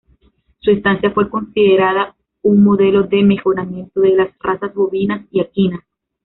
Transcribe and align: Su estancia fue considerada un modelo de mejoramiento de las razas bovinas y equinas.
Su 0.61 0.71
estancia 0.71 1.11
fue 1.11 1.29
considerada 1.29 2.15
un 2.41 2.63
modelo 2.63 3.03
de 3.03 3.21
mejoramiento 3.21 3.99
de 4.01 4.15
las 4.15 4.29
razas 4.39 4.73
bovinas 4.73 5.27
y 5.29 5.41
equinas. 5.41 5.81